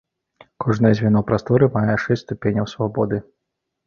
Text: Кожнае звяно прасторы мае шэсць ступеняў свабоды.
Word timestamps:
Кожнае 0.63 0.89
звяно 0.99 1.21
прасторы 1.31 1.67
мае 1.75 1.97
шэсць 2.05 2.23
ступеняў 2.27 2.65
свабоды. 2.73 3.21